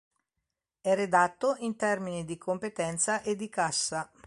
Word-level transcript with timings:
È 0.81 0.95
redatto 0.95 1.57
in 1.59 1.75
termini 1.75 2.25
di 2.25 2.35
competenza 2.35 3.21
e 3.21 3.35
di 3.35 3.49
cassa. 3.49 4.09